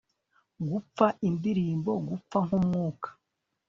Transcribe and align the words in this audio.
gupfa, 0.69 1.07
indirimbo, 1.29 1.91
gupfa 2.07 2.37
nk'umwuka 2.45 3.09